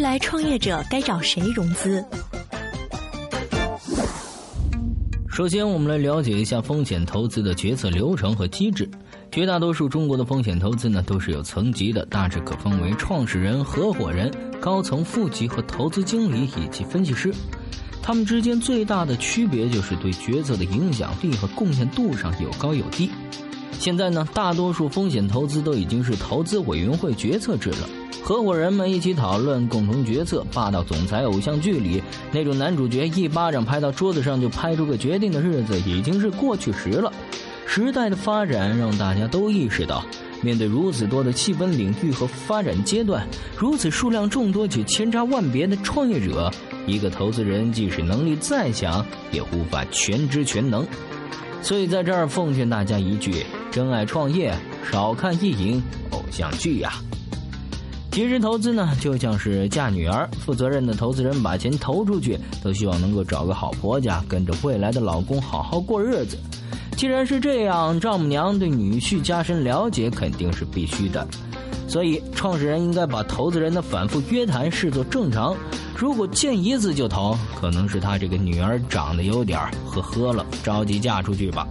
[0.00, 2.04] 未来创业者该找谁融资？
[5.28, 8.88] 首先，我们来了解一下风险投资的决策流程和机制。
[9.32, 17.34] 绝大多数中国的风险投资呢，都是有层级的，大致可分为创始人、合伙人、高层副级和投资经理以及分析师。
[18.00, 23.10] 他们之间最大的区别就是对决策的影响力和贡献度上有高有低。
[23.78, 27.88] 现在呢，大多数风险投资都已经是投资委员会决策制了。
[28.22, 30.44] 合伙人们一起讨论，共同决策。
[30.52, 32.02] 霸道总裁偶像剧里
[32.32, 37.10] 那种男主角一巴掌拍到桌子上就拍出个决定的日子，已经是过去时了。
[37.66, 40.04] 时代的发展让大家都意识到，
[40.42, 43.26] 面对如此多的细分领域和发展阶段，
[43.56, 46.50] 如此数量众多且千差万别的创业者，
[46.86, 50.84] 一个投资人即使能力再强，也无法全知全能。
[51.62, 54.54] 所以在这儿奉劝大家一句：真爱创业，
[54.90, 56.92] 少看意淫偶像剧呀。
[58.10, 66.36] 其实投资呢，就像是嫁女儿，负责任的投资人把钱投出去，都希望能够找个好婆家，跟着未来的老公好好过日子。
[66.96, 71.24] 既然是这样，丈母娘对女婿加深了解肯定是必须的。
[71.86, 75.56] 所以，创始人应该把投资人的反复约谈视作正常。
[75.96, 81.68] 如果见一次就投，可能是他这个女儿长得有点呵呵了，着急嫁出去吧。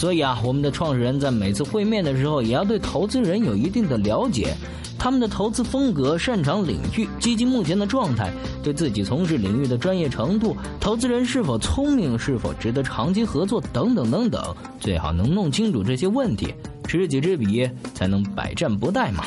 [0.00, 4.54] 所以啊，我们的创始人在每次会面的时候，也要对投资人有一定的了解。
[4.98, 14.42] 他们的投资风格、擅长领域、基金目前的状态、对自己从事领域的专业程度、投资人是否聪明、是否值得长期合作等等等等，
[14.78, 19.26] 最好能弄清楚这些问题，知己知彼才能百战不殆嘛。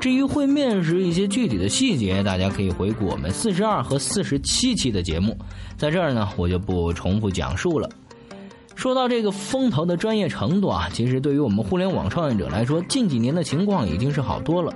[0.00, 5.38] 至于会面时一些具体的细节，大家可以回顾我们四十二和四十七期的节目，
[5.76, 7.88] 在这儿呢我就不重复讲述了。
[8.76, 14.72] 说到这个风投的专业程度啊，其实对于我们互联网创业者来说，近几年的情况已经是好多了。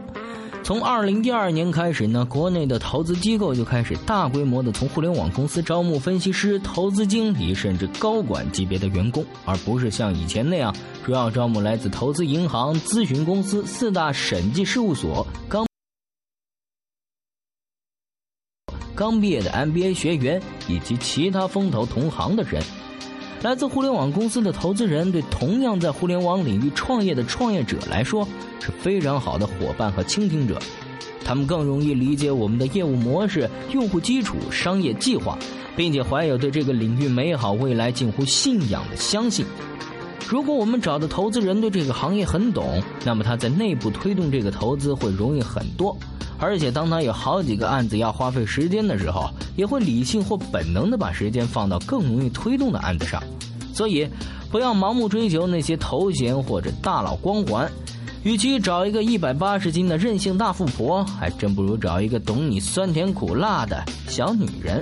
[0.63, 10.75] 从二零一二年开始呢，国内的投资机构就开始大规模的从互联网公司招募分析师、投资经理，甚至高管级别的员工，而不是像以前那样
[11.05, 15.67] 主要招募来自投资银行、咨询公司、四大审计事务所、刚
[18.95, 22.63] 刚毕业的 MBA 学员以及其他风投同行的人。
[23.43, 28.29] 来自互联网公司的投资人，对同样在互联网领域创业的创业者来说，
[28.61, 30.61] 是非常好的伙伴和倾听者。
[31.25, 35.39] 他们更容易理解我们的业务模式、用户基础、商业计划，
[35.75, 39.47] 并且怀有对这个领域美好未来近乎信仰的相信。
[40.31, 45.97] 如果我们找的投资人对这个行业很懂，那么他在内部推动这个投资会容易很多。
[46.39, 53.21] 而且，当他有好几个案子要花费时间的时候，也会理性或本能的把时间放到更容易推动的案子上。
[53.75, 54.09] 所以，
[54.53, 57.69] 不要盲目追求那些头衔或者大佬光环。
[58.23, 64.81] 与其找一个一百八十斤的任性大富婆，还真不如找一个懂你酸甜苦辣的小女人。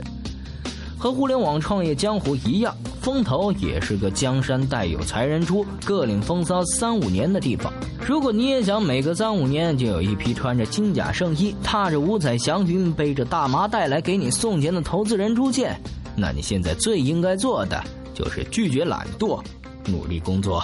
[0.98, 7.72] 和互联网创业江湖一样，风投也是个江山代有才人出，各领风骚三五年的地方。
[8.06, 15.80] 如果你也想每隔三五年就有一批穿着金甲圣衣、踏着五彩祥云、背着大麻袋来给你送钱的投资人出现，
[16.16, 17.82] 那你现在最应该做的
[18.14, 19.42] 就是拒绝懒惰，
[19.86, 20.62] 努力工作。